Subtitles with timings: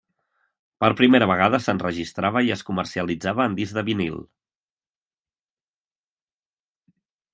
[0.83, 4.19] Per primera vegada s'enregistrava i es comercialitzava en discs de vinil.